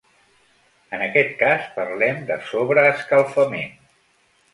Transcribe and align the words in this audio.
En 0.97 1.01
aquest 1.07 1.35
cas 1.41 1.67
parlem 1.75 2.23
de 2.31 2.37
sobreescalfament. 2.53 3.77